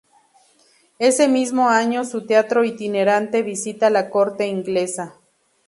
Ese 0.97 1.27
mismo 1.27 1.69
año, 1.69 2.03
su 2.05 2.25
teatro 2.25 2.63
itinerante 2.63 3.43
visita 3.43 3.91
la 3.91 4.09
corte 4.09 4.47
inglesa. 4.47 5.13